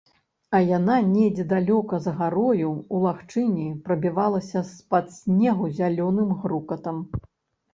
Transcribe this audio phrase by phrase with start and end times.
[0.59, 6.97] А яна недзе далёка за гарою, у лагчыне, прабівалася з-пад снегу зялёным грукатам.